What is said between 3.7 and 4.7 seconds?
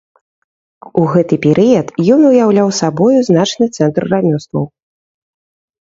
цэнтр рамёстваў.